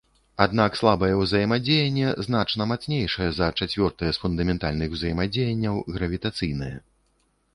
Аднак 0.43 0.71
слабае 0.77 1.09
ўзаемадзеянне 1.17 2.13
значна 2.27 2.67
мацнейшае 2.71 3.27
за 3.39 3.49
чацвёртае 3.65 4.09
з 4.17 4.23
фундаментальных 4.23 4.97
узаемадзеянняў, 4.97 5.75
гравітацыйнае. 5.99 6.75